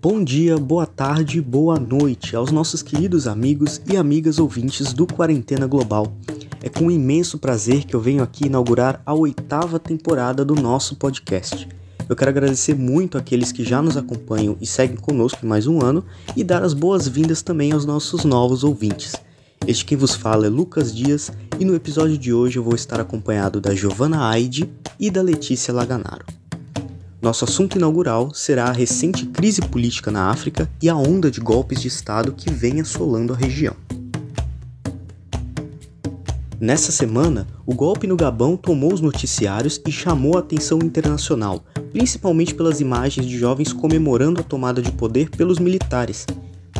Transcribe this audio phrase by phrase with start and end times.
[0.00, 5.66] Bom dia, boa tarde, boa noite aos nossos queridos amigos e amigas ouvintes do Quarentena
[5.66, 6.12] Global.
[6.62, 11.68] É com imenso prazer que eu venho aqui inaugurar a oitava temporada do nosso podcast.
[12.08, 15.84] Eu quero agradecer muito àqueles que já nos acompanham e seguem conosco em mais um
[15.84, 16.02] ano
[16.34, 19.12] e dar as boas-vindas também aos nossos novos ouvintes.
[19.66, 21.30] Este quem vos fala é Lucas Dias
[21.60, 25.74] e no episódio de hoje eu vou estar acompanhado da Giovanna Aide e da Letícia
[25.74, 26.24] Laganaro.
[27.20, 31.82] Nosso assunto inaugural será a recente crise política na África e a onda de golpes
[31.82, 33.76] de Estado que vem assolando a região.
[36.60, 42.52] Nessa semana, o golpe no Gabão tomou os noticiários e chamou a atenção internacional, principalmente
[42.52, 46.26] pelas imagens de jovens comemorando a tomada de poder pelos militares.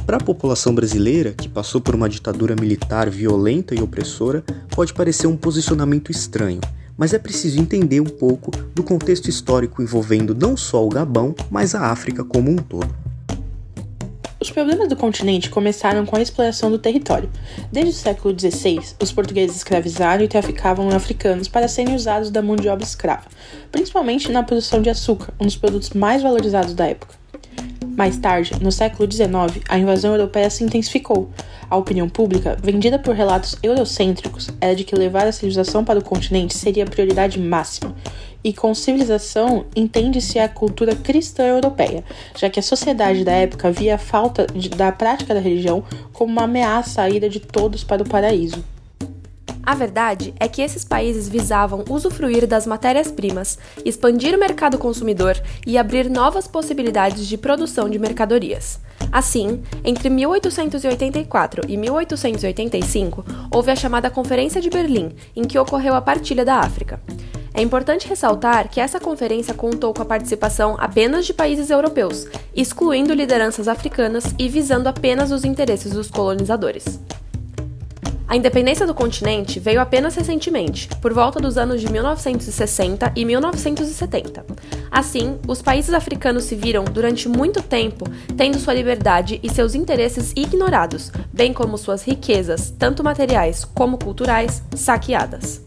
[0.05, 4.43] Para a população brasileira, que passou por uma ditadura militar violenta e opressora,
[4.75, 6.61] pode parecer um posicionamento estranho,
[6.97, 11.77] mas é preciso entender um pouco do contexto histórico envolvendo não só o Gabão, mas
[11.77, 12.93] a África como um todo.
[14.49, 17.31] Os problemas do continente começaram com a exploração do território.
[17.71, 22.57] Desde o século XVI, os portugueses escravizaram e traficavam africanos para serem usados da mão
[22.57, 23.27] de obra escrava,
[23.71, 27.15] principalmente na produção de açúcar, um dos produtos mais valorizados da época.
[27.95, 29.29] Mais tarde, no século XIX,
[29.69, 31.29] a invasão europeia se intensificou.
[31.69, 36.05] A opinião pública, vendida por relatos eurocêntricos, era de que levar a civilização para o
[36.05, 37.95] continente seria a prioridade máxima.
[38.49, 42.03] E com civilização entende-se a cultura cristã europeia,
[42.35, 46.33] já que a sociedade da época via a falta de, da prática da religião como
[46.33, 48.65] uma ameaça à ida de todos para o paraíso.
[49.63, 55.77] A verdade é que esses países visavam usufruir das matérias-primas, expandir o mercado consumidor e
[55.77, 58.81] abrir novas possibilidades de produção de mercadorias.
[59.13, 66.01] Assim, entre 1884 e 1885, houve a chamada Conferência de Berlim, em que ocorreu a
[66.01, 66.99] partilha da África.
[67.55, 73.15] É importante ressaltar que essa conferência contou com a participação apenas de países europeus, excluindo
[73.15, 77.01] lideranças africanas e visando apenas os interesses dos colonizadores.
[78.29, 84.45] A independência do continente veio apenas recentemente, por volta dos anos de 1960 e 1970.
[84.91, 88.05] Assim, os países africanos se viram, durante muito tempo,
[88.37, 94.63] tendo sua liberdade e seus interesses ignorados, bem como suas riquezas, tanto materiais como culturais,
[94.77, 95.63] saqueadas.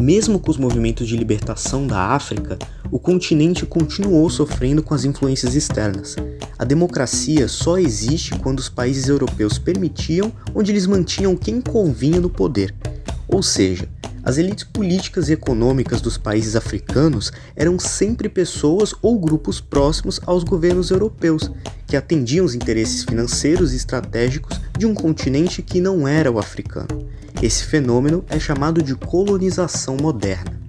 [0.00, 2.56] Mesmo com os movimentos de libertação da África,
[2.90, 6.14] o continente continuou sofrendo com as influências externas.
[6.56, 12.30] A democracia só existe quando os países europeus permitiam onde eles mantinham quem convinha no
[12.30, 12.72] poder.
[13.26, 13.88] Ou seja,
[14.22, 20.44] as elites políticas e econômicas dos países africanos eram sempre pessoas ou grupos próximos aos
[20.44, 21.50] governos europeus,
[21.86, 27.08] que atendiam os interesses financeiros e estratégicos de um continente que não era o africano.
[27.40, 30.60] Esse fenômeno é chamado de colonização moderna.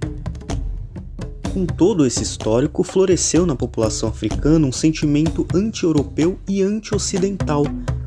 [1.52, 7.64] Com todo esse histórico, floresceu na população africana um sentimento anti-europeu e anti-ocidental,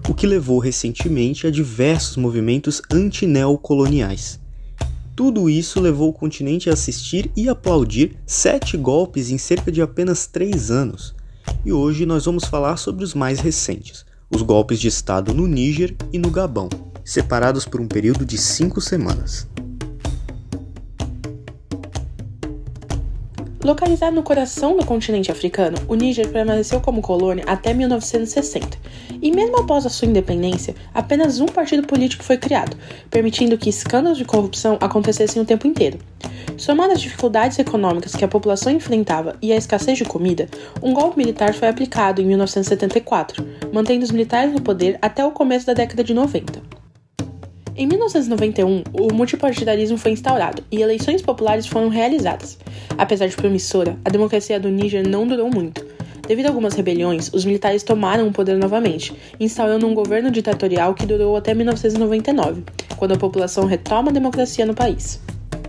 [0.08, 4.40] o que levou recentemente a diversos movimentos anti-neocoloniais.
[5.14, 10.26] Tudo isso levou o continente a assistir e aplaudir sete golpes em cerca de apenas
[10.26, 11.14] três anos.
[11.66, 15.94] E hoje nós vamos falar sobre os mais recentes, os golpes de Estado no Níger
[16.14, 16.70] e no Gabão,
[17.04, 19.48] separados por um período de cinco semanas.
[23.64, 28.78] Localizado no coração do continente africano, o Níger permaneceu como colônia até 1960.
[29.22, 32.76] E mesmo após a sua independência, apenas um partido político foi criado,
[33.10, 35.98] permitindo que escândalos de corrupção acontecessem o tempo inteiro.
[36.58, 40.50] Somado às dificuldades econômicas que a população enfrentava e à escassez de comida,
[40.82, 45.66] um golpe militar foi aplicado em 1974, mantendo os militares no poder até o começo
[45.66, 46.73] da década de 90.
[47.76, 52.60] Em 1991, o multipartidarismo foi instaurado e eleições populares foram realizadas.
[52.96, 55.84] Apesar de promissora, a democracia do Níger não durou muito.
[56.28, 61.08] Devido a algumas rebeliões, os militares tomaram o poder novamente, instaurando um governo ditatorial que
[61.08, 62.64] durou até 1999,
[62.96, 65.20] quando a população retoma a democracia no país.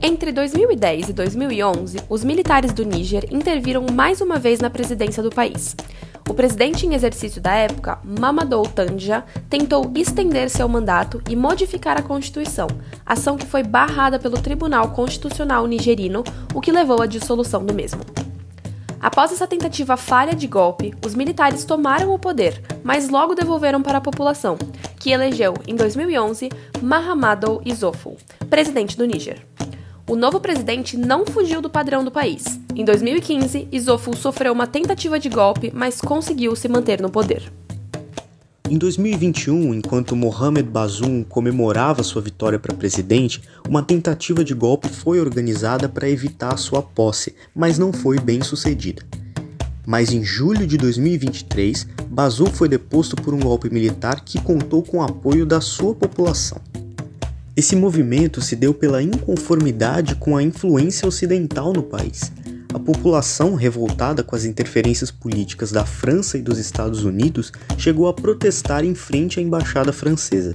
[0.02, 5.30] Entre 2010 e 2011, os militares do Níger interviram mais uma vez na presidência do
[5.30, 5.74] país.
[6.28, 12.02] O presidente em exercício da época, Mamadou Tandja, tentou estender seu mandato e modificar a
[12.02, 12.66] Constituição,
[13.04, 16.24] ação que foi barrada pelo Tribunal Constitucional nigerino,
[16.54, 18.00] o que levou à dissolução do mesmo.
[18.98, 23.98] Após essa tentativa falha de golpe, os militares tomaram o poder, mas logo devolveram para
[23.98, 24.56] a população,
[24.98, 26.48] que elegeu, em 2011,
[26.80, 28.16] Mahamadou Issoufou,
[28.48, 29.44] presidente do Níger.
[30.06, 32.60] O novo presidente não fugiu do padrão do país.
[32.76, 37.50] Em 2015, Issoufou sofreu uma tentativa de golpe, mas conseguiu se manter no poder.
[38.68, 45.20] Em 2021, enquanto Mohamed Bazoum comemorava sua vitória para presidente, uma tentativa de golpe foi
[45.20, 49.02] organizada para evitar sua posse, mas não foi bem sucedida.
[49.86, 54.98] Mas em julho de 2023, Bazoum foi deposto por um golpe militar que contou com
[54.98, 56.60] o apoio da sua população.
[57.56, 62.32] Esse movimento se deu pela inconformidade com a influência ocidental no país.
[62.72, 68.12] A população, revoltada com as interferências políticas da França e dos Estados Unidos, chegou a
[68.12, 70.52] protestar em frente à embaixada francesa.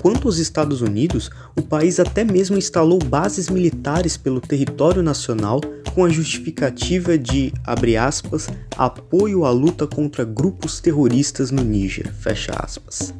[0.00, 5.60] Quanto aos Estados Unidos, o país até mesmo instalou bases militares pelo território nacional
[5.94, 12.52] com a justificativa de, abre aspas, apoio à luta contra grupos terroristas no Níger, fecha
[12.58, 13.14] aspas.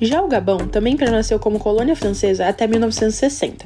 [0.00, 3.64] Já o Gabão também permaneceu como colônia francesa até 1960.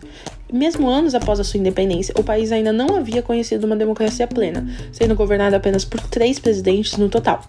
[0.52, 4.66] Mesmo anos após a sua independência, o país ainda não havia conhecido uma democracia plena,
[4.92, 7.42] sendo governado apenas por três presidentes no total.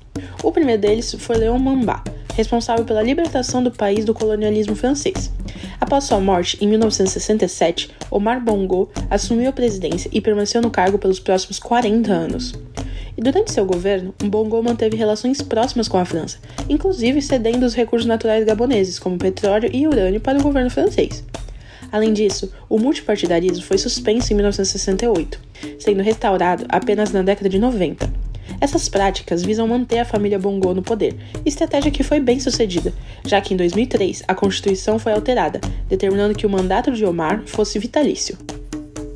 [0.44, 2.04] O primeiro deles foi Léon Mamba,
[2.36, 5.32] responsável pela libertação do país do colonialismo francês.
[5.80, 11.20] Após sua morte, em 1967, Omar Bongo assumiu a presidência e permaneceu no cargo pelos
[11.20, 12.54] próximos 40 anos.
[13.18, 16.38] E durante seu governo, Bongo manteve relações próximas com a França,
[16.70, 21.24] inclusive cedendo os recursos naturais gaboneses, como petróleo e urânio, para o governo francês.
[21.92, 25.40] Além disso, o multipartidarismo foi suspenso em 1968,
[25.78, 28.10] sendo restaurado apenas na década de 90.
[28.62, 31.16] Essas práticas visam manter a família Bongo no poder,
[31.46, 32.94] estratégia que foi bem sucedida,
[33.26, 35.60] já que em 2003 a Constituição foi alterada,
[35.90, 38.38] determinando que o mandato de Omar fosse vitalício.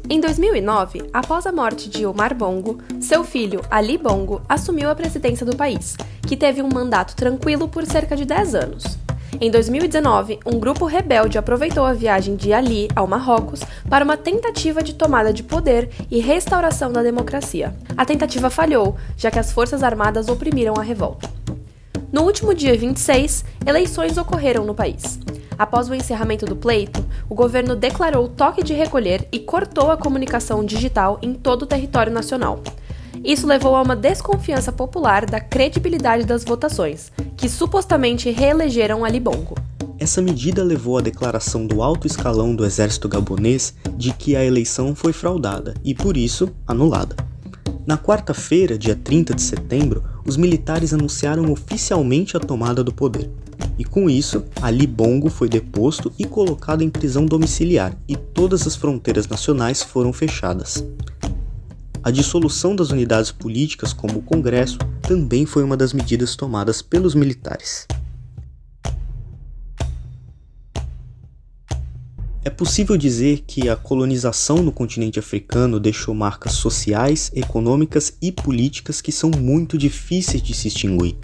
[0.07, 5.44] Em 2009, após a morte de Omar Bongo, seu filho Ali Bongo assumiu a presidência
[5.44, 5.98] do país,
[6.28, 8.84] que teve um mandato tranquilo por cerca de 10 anos.
[9.42, 14.84] Em 2019, um grupo rebelde aproveitou a viagem de Ali ao Marrocos para uma tentativa
[14.84, 17.75] de tomada de poder e restauração da democracia.
[17.98, 21.28] A tentativa falhou, já que as Forças Armadas oprimiram a revolta.
[22.13, 25.19] No último dia 26, eleições ocorreram no país.
[25.57, 30.63] Após o encerramento do pleito, o governo declarou toque de recolher e cortou a comunicação
[30.63, 32.62] digital em todo o território nacional.
[33.24, 39.56] Isso levou a uma desconfiança popular da credibilidade das votações, que supostamente reelegeram Ali Bongo.
[39.98, 44.94] Essa medida levou à declaração do alto escalão do exército gabonês de que a eleição
[44.94, 47.16] foi fraudada e, por isso, anulada.
[47.88, 53.30] Na quarta-feira, dia 30 de setembro, os militares anunciaram oficialmente a tomada do poder.
[53.77, 58.75] E com isso, Ali Bongo foi deposto e colocado em prisão domiciliar, e todas as
[58.75, 60.83] fronteiras nacionais foram fechadas.
[62.01, 67.16] A dissolução das unidades políticas, como o Congresso, também foi uma das medidas tomadas pelos
[67.16, 67.88] militares.
[72.44, 79.01] É possível dizer que a colonização no continente africano deixou marcas sociais, econômicas e políticas
[79.01, 81.18] que são muito difíceis de se extinguir.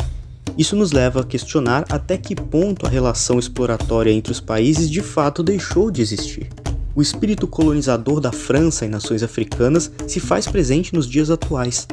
[0.57, 5.01] Isso nos leva a questionar até que ponto a relação exploratória entre os países de
[5.01, 6.49] fato deixou de existir.
[6.93, 11.87] O espírito colonizador da França e nações africanas se faz presente nos dias atuais.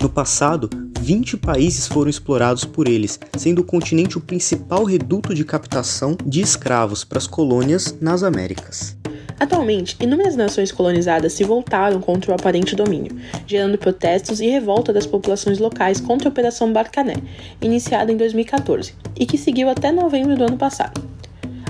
[0.00, 0.70] No passado,
[1.00, 6.40] 20 países foram explorados por eles, sendo o continente o principal reduto de captação de
[6.40, 8.96] escravos para as colônias nas Américas.
[9.38, 13.16] Atualmente, inúmeras nações colonizadas se voltaram contra o aparente domínio,
[13.46, 17.14] gerando protestos e revolta das populações locais contra a Operação Barcané,
[17.60, 21.02] iniciada em 2014 e que seguiu até novembro do ano passado.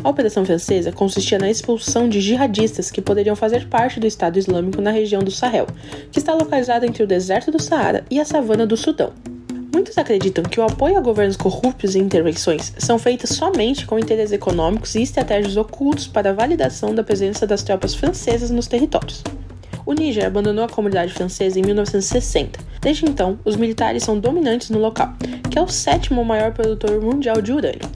[0.02, 4.82] A Operação Francesa consistia na expulsão de jihadistas que poderiam fazer parte do Estado Islâmico
[4.82, 5.66] na região do Sahel,
[6.12, 9.33] que está localizada entre o deserto do Saara e a savana do Sudão.
[9.84, 14.32] Muitos acreditam que o apoio a governos corruptos e intervenções são feitas somente com interesses
[14.32, 19.22] econômicos e estratégias ocultos para a validação da presença das tropas francesas nos territórios.
[19.84, 22.58] O Níger abandonou a comunidade francesa em 1960.
[22.80, 25.12] Desde então, os militares são dominantes no local,
[25.50, 27.90] que é o sétimo maior produtor mundial de urânio.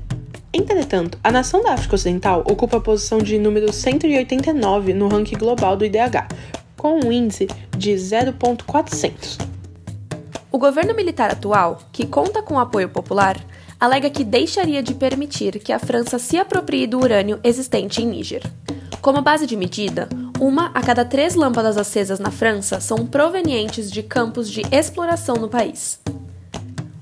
[0.52, 5.74] Entretanto, a nação da África Ocidental ocupa a posição de número 189 no ranking global
[5.74, 6.28] do IDH,
[6.76, 9.47] com um índice de 0,400.
[10.50, 13.38] O governo militar atual, que conta com apoio popular,
[13.78, 18.42] alega que deixaria de permitir que a França se aproprie do urânio existente em Níger.
[19.02, 20.08] Como base de medida,
[20.40, 25.50] uma a cada três lâmpadas acesas na França são provenientes de campos de exploração no
[25.50, 26.00] país.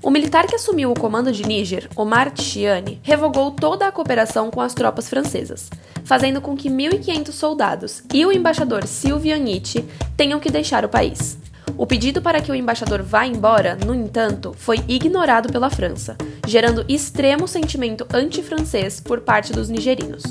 [0.03, 4.61] O militar que assumiu o comando de Níger, Omar Tiani, revogou toda a cooperação com
[4.61, 5.69] as tropas francesas,
[6.03, 9.85] fazendo com que 1.500 soldados e o embaixador Sylvian Nietzsche
[10.15, 11.37] tenham que deixar o país.
[11.77, 16.17] O pedido para que o embaixador vá embora, no entanto, foi ignorado pela França,
[16.47, 20.23] gerando extremo sentimento anti-francês por parte dos nigerinos.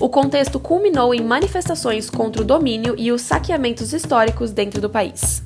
[0.00, 5.42] O contexto culminou em manifestações contra o domínio e os saqueamentos históricos dentro do país.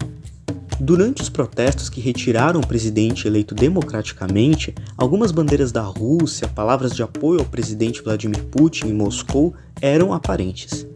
[0.79, 7.03] Durante os protestos que retiraram o presidente eleito democraticamente, algumas bandeiras da Rússia, palavras de
[7.03, 10.87] apoio ao presidente Vladimir Putin em Moscou eram aparentes.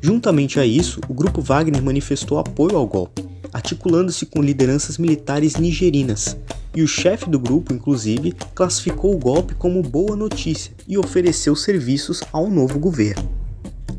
[0.00, 6.36] Juntamente a isso, o grupo Wagner manifestou apoio ao golpe, articulando-se com lideranças militares nigerinas,
[6.74, 12.22] e o chefe do grupo, inclusive, classificou o golpe como boa notícia e ofereceu serviços
[12.32, 13.28] ao novo governo.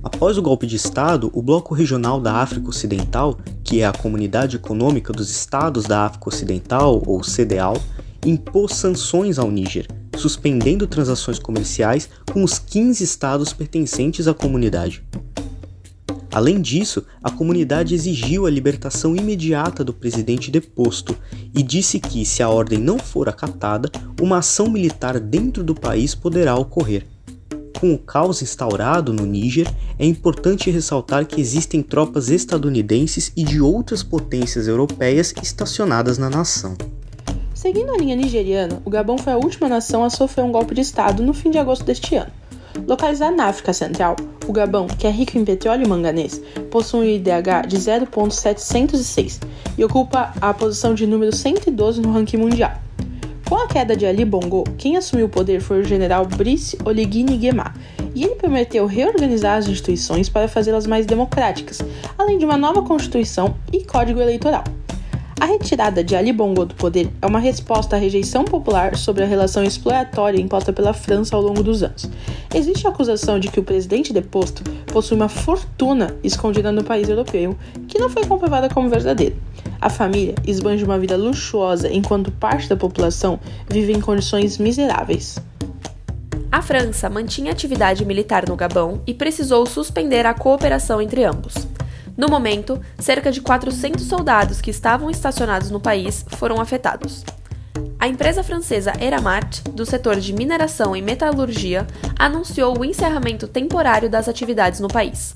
[0.02, 4.56] Após o golpe de Estado, o Bloco Regional da África Ocidental, que é a Comunidade
[4.56, 7.76] Econômica dos Estados da África Ocidental, ou CDAO,
[8.26, 15.04] impôs sanções ao Níger, suspendendo transações comerciais com os 15 estados pertencentes à comunidade.
[16.32, 21.18] Além disso, a comunidade exigiu a libertação imediata do presidente deposto
[21.56, 23.90] e disse que, se a ordem não for acatada,
[24.22, 27.06] uma ação militar dentro do país poderá ocorrer.
[27.80, 33.62] Com o caos instaurado no Níger, é importante ressaltar que existem tropas estadunidenses e de
[33.62, 36.76] outras potências europeias estacionadas na nação.
[37.56, 40.82] Seguindo a linha nigeriana, o Gabão foi a última nação a sofrer um golpe de
[40.82, 42.32] Estado no fim de agosto deste ano.
[42.88, 44.16] Localizado na África Central,
[44.48, 49.40] o Gabão, que é rico em petróleo e manganês, possui um IDH de 0,706
[49.78, 52.72] e ocupa a posição de número 112 no ranking mundial.
[53.48, 57.24] Com a queda de Ali Bongo, quem assumiu o poder foi o general Brice Oligui
[57.24, 57.74] Nguema,
[58.14, 61.80] e ele prometeu reorganizar as instituições para fazê-las mais democráticas,
[62.18, 64.64] além de uma nova constituição e código eleitoral.
[65.40, 69.26] A retirada de Ali Bongo do poder é uma resposta à rejeição popular sobre a
[69.26, 72.10] relação exploratória imposta pela França ao longo dos anos.
[72.54, 77.56] Existe a acusação de que o presidente deposto possui uma fortuna escondida no país europeu,
[77.88, 79.36] que não foi comprovada como verdadeira.
[79.80, 85.38] A família esbanja uma vida luxuosa enquanto parte da população vive em condições miseráveis.
[86.52, 91.54] A França mantinha atividade militar no Gabão e precisou suspender a cooperação entre ambos.
[92.20, 97.24] No momento, cerca de 400 soldados que estavam estacionados no país foram afetados.
[97.98, 101.88] A empresa francesa Eramat, do setor de mineração e metalurgia,
[102.20, 105.34] anunciou o encerramento temporário das atividades no país.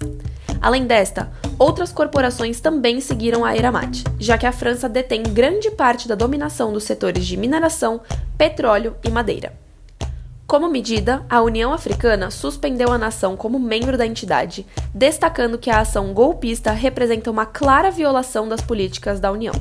[0.61, 6.05] Além desta, outras corporações também seguiram a Eramat, já que a França detém grande parte
[6.05, 8.01] da dominação dos setores de mineração,
[8.37, 9.62] petróleo e madeira.
[10.45, 15.79] Como medida, a União Africana suspendeu a nação como membro da entidade, destacando que a
[15.79, 19.53] ação golpista representa uma clara violação das políticas da União.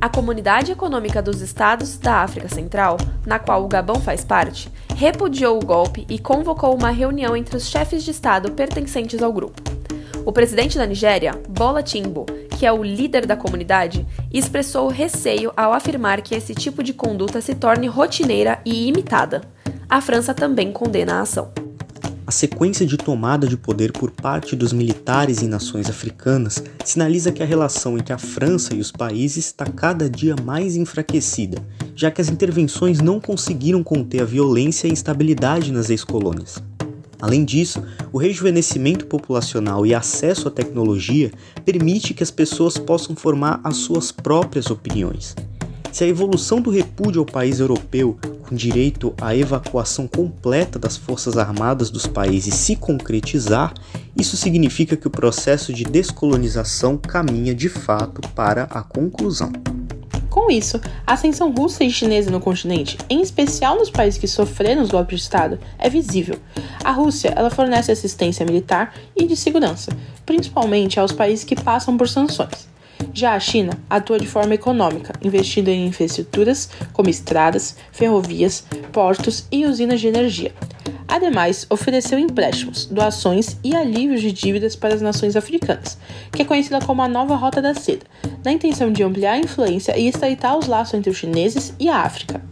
[0.00, 2.96] A Comunidade Econômica dos Estados da África Central,
[3.26, 7.68] na qual o Gabão faz parte, repudiou o golpe e convocou uma reunião entre os
[7.68, 9.60] chefes de Estado pertencentes ao grupo.
[10.24, 12.26] O presidente da Nigéria, Bola Timbo,
[12.58, 17.40] que é o líder da comunidade, expressou receio ao afirmar que esse tipo de conduta
[17.40, 19.42] se torne rotineira e imitada
[19.88, 21.50] a França também condena a ação.
[22.26, 27.42] A sequência de tomada de poder por parte dos militares em nações africanas sinaliza que
[27.42, 31.56] a relação entre a França e os países está cada dia mais enfraquecida,
[31.96, 36.62] já que as intervenções não conseguiram conter a violência e instabilidade nas ex-colônias.
[37.18, 41.32] Além disso, o rejuvenescimento populacional e acesso à tecnologia
[41.64, 45.34] permite que as pessoas possam formar as suas próprias opiniões.
[45.98, 48.16] Se a evolução do repúdio ao país europeu,
[48.48, 53.74] com direito à evacuação completa das forças armadas dos países, se concretizar,
[54.16, 59.50] isso significa que o processo de descolonização caminha de fato para a conclusão.
[60.30, 64.82] Com isso, a ascensão russa e chinesa no continente, em especial nos países que sofreram
[64.82, 66.38] os golpes de Estado, é visível.
[66.84, 69.90] A Rússia ela fornece assistência militar e de segurança,
[70.24, 72.68] principalmente aos países que passam por sanções.
[73.12, 79.66] Já a China atua de forma econômica, investindo em infraestruturas como estradas, ferrovias, portos e
[79.66, 80.52] usinas de energia.
[81.08, 85.96] Ademais, ofereceu empréstimos, doações e alívios de dívidas para as nações africanas,
[86.30, 88.04] que é conhecida como a Nova Rota da Seda,
[88.44, 92.02] na intenção de ampliar a influência e estreitar os laços entre os chineses e a
[92.02, 92.42] África.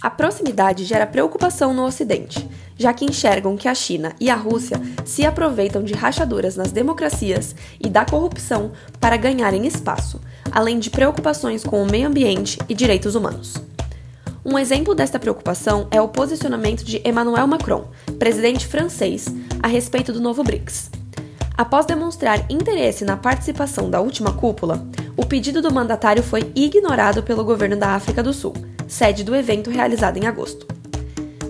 [0.00, 4.80] A proximidade gera preocupação no Ocidente, já que enxergam que a China e a Rússia
[5.04, 11.64] se aproveitam de rachaduras nas democracias e da corrupção para ganharem espaço, além de preocupações
[11.64, 13.54] com o meio ambiente e direitos humanos.
[14.44, 19.26] Um exemplo desta preocupação é o posicionamento de Emmanuel Macron, presidente francês,
[19.60, 20.90] a respeito do novo BRICS.
[21.58, 27.44] Após demonstrar interesse na participação da última cúpula, o pedido do mandatário foi ignorado pelo
[27.44, 28.52] governo da África do Sul,
[28.86, 30.75] sede do evento realizado em agosto.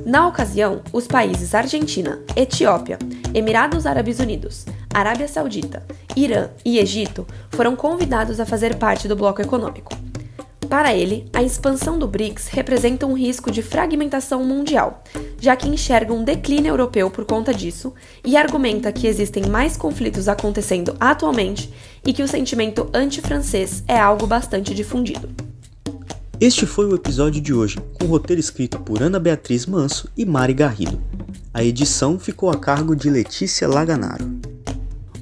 [0.06, 2.96] Na ocasião, os países Argentina, Etiópia,
[3.34, 5.84] Emirados Árabes Unidos, Arábia Saudita,
[6.14, 9.92] Irã e Egito foram convidados a fazer parte do bloco econômico.
[10.68, 15.02] Para ele, a expansão do BRICS representa um risco de fragmentação mundial,
[15.40, 17.92] já que enxerga um declínio europeu por conta disso
[18.24, 24.24] e argumenta que existem mais conflitos acontecendo atualmente e que o sentimento anti-francês é algo
[24.24, 25.55] bastante difundido.
[26.38, 30.52] Este foi o episódio de hoje, com roteiro escrito por Ana Beatriz Manso e Mari
[30.52, 31.00] Garrido.
[31.52, 34.38] A edição ficou a cargo de Letícia Laganaro.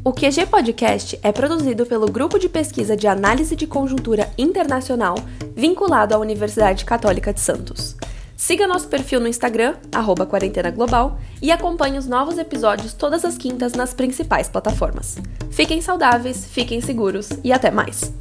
[0.02, 5.14] O QG Podcast é produzido pelo Grupo de Pesquisa de Análise de Conjuntura Internacional,
[5.54, 7.94] vinculado à Universidade Católica de Santos.
[8.37, 13.38] Siga nosso perfil no Instagram, arroba Quarentena Global, e acompanhe os novos episódios todas as
[13.38, 15.16] quintas nas principais plataformas.
[15.52, 18.12] Fiquem saudáveis, fiquem seguros e até mais!